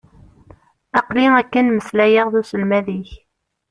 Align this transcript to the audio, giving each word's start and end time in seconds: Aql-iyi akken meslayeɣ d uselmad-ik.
Aql-iyi 0.99 1.29
akken 1.41 1.67
meslayeɣ 1.71 2.27
d 2.29 2.35
uselmad-ik. 2.39 3.09